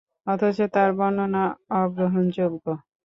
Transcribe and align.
অথচ 0.27 0.57
তার 0.73 0.89
বর্ণনা 0.97 1.43
অগ্রহণযোগ্য। 1.79 2.65